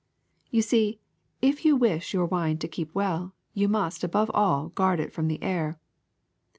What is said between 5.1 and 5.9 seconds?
from the air.